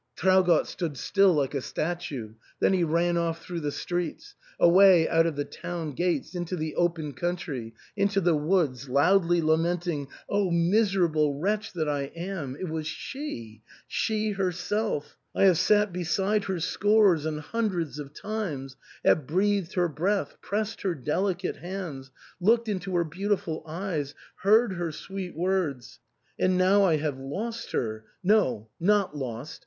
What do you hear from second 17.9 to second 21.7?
of times— have breathed her breath— pressed her delicate